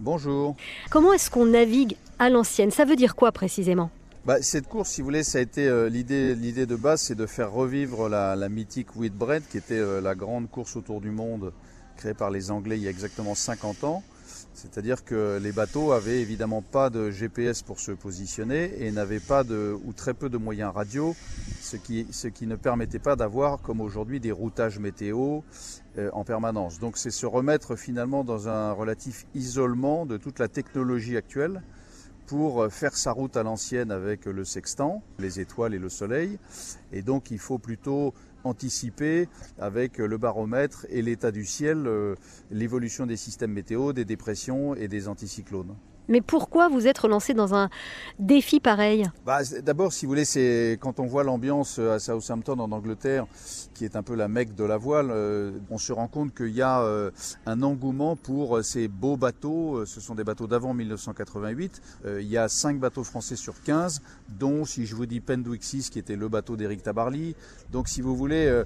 Bonjour. 0.00 0.56
Comment 0.90 1.12
est-ce 1.12 1.30
qu'on 1.30 1.46
navigue 1.46 1.96
à 2.18 2.28
l'ancienne? 2.28 2.70
Ça 2.70 2.84
veut 2.84 2.96
dire 2.96 3.16
quoi 3.16 3.32
précisément? 3.32 3.90
Bah, 4.24 4.42
cette 4.42 4.68
course, 4.68 4.90
si 4.90 5.00
vous 5.00 5.06
voulez, 5.06 5.22
ça 5.22 5.38
a 5.38 5.40
été 5.40 5.66
euh, 5.68 5.88
l'idée. 5.88 6.34
L'idée 6.34 6.66
de 6.66 6.74
base, 6.76 7.02
c'est 7.02 7.14
de 7.14 7.26
faire 7.26 7.52
revivre 7.52 8.08
la, 8.08 8.34
la 8.34 8.48
mythique 8.48 8.96
Whitbread, 8.96 9.44
qui 9.48 9.56
était 9.56 9.74
euh, 9.74 10.00
la 10.00 10.14
grande 10.14 10.50
course 10.50 10.76
autour 10.76 11.00
du 11.00 11.10
monde 11.10 11.52
créée 11.96 12.14
par 12.14 12.30
les 12.30 12.50
Anglais 12.50 12.76
il 12.76 12.82
y 12.82 12.88
a 12.88 12.90
exactement 12.90 13.34
50 13.34 13.84
ans. 13.84 14.02
C'est-à-dire 14.54 15.04
que 15.04 15.38
les 15.42 15.52
bateaux 15.52 15.92
avaient 15.92 16.20
évidemment 16.20 16.62
pas 16.62 16.90
de 16.90 17.10
GPS 17.10 17.62
pour 17.62 17.80
se 17.80 17.92
positionner 17.92 18.72
et 18.82 18.90
n'avaient 18.90 19.20
pas 19.20 19.44
de 19.44 19.76
ou 19.84 19.92
très 19.92 20.14
peu 20.14 20.28
de 20.28 20.38
moyens 20.38 20.72
radio, 20.74 21.14
ce 21.60 21.76
qui, 21.76 22.06
ne 22.46 22.56
permettait 22.56 22.98
pas 22.98 23.16
d'avoir, 23.16 23.60
comme 23.60 23.80
aujourd'hui, 23.80 24.20
des 24.20 24.32
routages 24.32 24.78
météo 24.78 25.40
euh, 25.98 26.10
en 26.12 26.24
permanence. 26.24 26.78
Donc 26.78 26.96
c'est 26.96 27.10
se 27.10 27.26
remettre 27.26 27.76
finalement 27.76 28.24
dans 28.24 28.48
un 28.48 28.72
relatif 28.72 29.26
isolement 29.34 30.06
de 30.06 30.16
toute 30.16 30.38
la 30.38 30.48
technologie 30.48 31.16
actuelle 31.16 31.62
pour 32.26 32.66
faire 32.72 32.96
sa 32.96 33.12
route 33.12 33.36
à 33.36 33.42
l'ancienne 33.42 33.90
avec 33.90 34.26
le 34.26 34.44
sextant, 34.44 35.02
les 35.18 35.40
étoiles 35.40 35.74
et 35.74 35.78
le 35.78 35.88
soleil. 35.88 36.38
Et 36.92 37.02
donc 37.02 37.30
il 37.30 37.38
faut 37.38 37.58
plutôt 37.58 38.14
anticiper 38.44 39.28
avec 39.58 39.98
le 39.98 40.18
baromètre 40.18 40.86
et 40.88 41.02
l'état 41.02 41.32
du 41.32 41.44
ciel 41.44 41.86
euh, 41.86 42.14
l'évolution 42.50 43.06
des 43.06 43.16
systèmes 43.16 43.52
météo, 43.52 43.92
des 43.92 44.04
dépressions 44.04 44.74
et 44.74 44.88
des 44.88 45.08
anticyclones. 45.08 45.74
Mais 46.08 46.20
pourquoi 46.20 46.68
vous 46.68 46.86
êtes 46.86 46.98
relancé 46.98 47.34
dans 47.34 47.54
un 47.54 47.68
défi 48.18 48.60
pareil? 48.60 49.08
Bah, 49.24 49.40
D'abord, 49.62 49.92
si 49.92 50.06
vous 50.06 50.12
voulez, 50.12 50.24
c'est 50.24 50.78
quand 50.80 51.00
on 51.00 51.06
voit 51.06 51.24
l'ambiance 51.24 51.78
à 51.78 51.98
Southampton 51.98 52.58
en 52.58 52.70
Angleterre, 52.72 53.26
qui 53.74 53.84
est 53.84 53.96
un 53.96 54.02
peu 54.02 54.14
la 54.14 54.28
mecque 54.28 54.54
de 54.54 54.64
la 54.64 54.76
voile, 54.76 55.10
euh, 55.10 55.52
on 55.70 55.78
se 55.78 55.92
rend 55.92 56.08
compte 56.08 56.34
qu'il 56.34 56.54
y 56.54 56.62
a 56.62 56.80
euh, 56.80 57.10
un 57.44 57.62
engouement 57.62 58.16
pour 58.16 58.62
ces 58.64 58.88
beaux 58.88 59.16
bateaux. 59.16 59.84
Ce 59.84 60.00
sont 60.00 60.14
des 60.14 60.24
bateaux 60.24 60.46
d'avant 60.46 60.74
1988. 60.74 61.82
Euh, 62.04 62.22
il 62.22 62.28
y 62.28 62.38
a 62.38 62.48
5 62.48 62.78
bateaux 62.78 63.04
français 63.04 63.36
sur 63.36 63.62
15, 63.62 64.00
dont, 64.38 64.64
si 64.64 64.86
je 64.86 64.94
vous 64.94 65.06
dis 65.06 65.20
Pendwick 65.20 65.62
6, 65.62 65.90
qui 65.90 65.98
était 65.98 66.16
le 66.16 66.28
bateau 66.28 66.56
d'Éric 66.56 66.82
Tabarly. 66.82 67.34
Donc, 67.70 67.88
si 67.88 68.00
vous 68.00 68.16
voulez, 68.16 68.62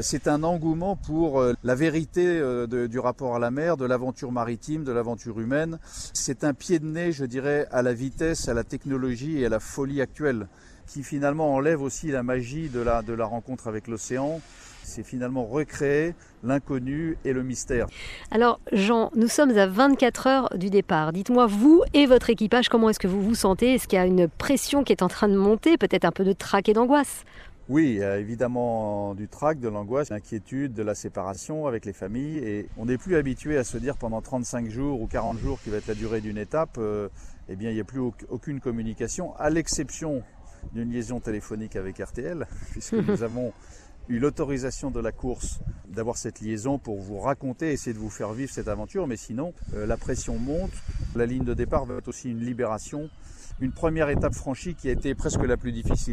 c'est 0.00 0.28
un 0.28 0.42
engouement 0.42 0.96
pour 0.96 1.42
la 1.62 1.74
vérité 1.74 2.40
du 2.68 2.98
rapport 2.98 3.34
à 3.34 3.38
la 3.38 3.50
mer, 3.50 3.76
de 3.76 3.84
l'aventure 3.84 4.30
maritime, 4.30 4.84
de 4.84 4.92
l'aventure 4.92 5.40
humaine. 5.40 5.78
C'est 6.12 6.44
un 6.44 6.54
pied 6.54 6.78
je 6.82 7.24
dirais, 7.24 7.66
à 7.70 7.82
la 7.82 7.92
vitesse, 7.92 8.48
à 8.48 8.54
la 8.54 8.64
technologie 8.64 9.40
et 9.40 9.46
à 9.46 9.48
la 9.48 9.60
folie 9.60 10.00
actuelle, 10.00 10.48
qui 10.86 11.02
finalement 11.02 11.54
enlève 11.54 11.80
aussi 11.80 12.08
la 12.08 12.22
magie 12.22 12.68
de 12.68 12.80
la, 12.80 13.02
de 13.02 13.12
la 13.12 13.24
rencontre 13.24 13.68
avec 13.68 13.86
l'océan. 13.86 14.40
C'est 14.82 15.04
finalement 15.04 15.44
recréer 15.44 16.14
l'inconnu 16.42 17.16
et 17.24 17.32
le 17.32 17.44
mystère. 17.44 17.86
Alors 18.32 18.58
Jean, 18.72 19.12
nous 19.14 19.28
sommes 19.28 19.56
à 19.56 19.68
24 19.68 20.26
heures 20.26 20.48
du 20.56 20.70
départ. 20.70 21.12
Dites-moi, 21.12 21.46
vous 21.46 21.82
et 21.94 22.06
votre 22.06 22.30
équipage, 22.30 22.68
comment 22.68 22.90
est-ce 22.90 22.98
que 22.98 23.06
vous 23.06 23.22
vous 23.22 23.36
sentez? 23.36 23.74
Est-ce 23.74 23.86
qu'il 23.86 23.98
y 23.98 24.02
a 24.02 24.06
une 24.06 24.26
pression 24.26 24.82
qui 24.82 24.92
est 24.92 25.02
en 25.02 25.08
train 25.08 25.28
de 25.28 25.36
monter? 25.36 25.78
Peut-être 25.78 26.04
un 26.04 26.10
peu 26.10 26.24
de 26.24 26.32
trac 26.32 26.68
et 26.68 26.72
d'angoisse? 26.72 27.24
Oui, 27.72 28.02
évidemment 28.02 29.14
du 29.14 29.28
trac, 29.28 29.58
de 29.58 29.66
l'angoisse, 29.66 30.10
de 30.10 30.14
l'inquiétude, 30.14 30.74
de 30.74 30.82
la 30.82 30.94
séparation 30.94 31.66
avec 31.66 31.86
les 31.86 31.94
familles. 31.94 32.36
Et 32.36 32.68
on 32.76 32.84
n'est 32.84 32.98
plus 32.98 33.16
habitué 33.16 33.56
à 33.56 33.64
se 33.64 33.78
dire 33.78 33.96
pendant 33.96 34.20
35 34.20 34.68
jours 34.68 35.00
ou 35.00 35.06
40 35.06 35.38
jours 35.38 35.58
qui 35.62 35.70
va 35.70 35.78
être 35.78 35.86
la 35.86 35.94
durée 35.94 36.20
d'une 36.20 36.36
étape, 36.36 36.76
euh, 36.76 37.08
eh 37.48 37.56
bien 37.56 37.70
il 37.70 37.74
n'y 37.74 37.80
a 37.80 37.84
plus 37.84 38.00
aucune 38.28 38.60
communication, 38.60 39.34
à 39.38 39.48
l'exception 39.48 40.22
d'une 40.74 40.92
liaison 40.92 41.18
téléphonique 41.18 41.74
avec 41.74 41.96
RTL, 41.96 42.46
puisque 42.72 42.92
nous 42.92 43.22
avons 43.22 43.54
eu 44.10 44.18
l'autorisation 44.18 44.90
de 44.90 45.00
la 45.00 45.12
course 45.12 45.60
d'avoir 45.88 46.18
cette 46.18 46.40
liaison 46.40 46.78
pour 46.78 47.00
vous 47.00 47.20
raconter, 47.20 47.72
essayer 47.72 47.94
de 47.94 47.98
vous 47.98 48.10
faire 48.10 48.34
vivre 48.34 48.52
cette 48.52 48.68
aventure. 48.68 49.06
Mais 49.06 49.16
sinon, 49.16 49.54
euh, 49.72 49.86
la 49.86 49.96
pression 49.96 50.38
monte. 50.38 50.72
La 51.14 51.24
ligne 51.24 51.44
de 51.44 51.54
départ 51.54 51.86
va 51.86 51.94
être 51.94 52.08
aussi 52.08 52.30
une 52.30 52.40
libération, 52.40 53.08
une 53.60 53.72
première 53.72 54.10
étape 54.10 54.34
franchie 54.34 54.74
qui 54.74 54.88
a 54.88 54.92
été 54.92 55.14
presque 55.14 55.42
la 55.42 55.56
plus 55.56 55.72
difficile. 55.72 56.10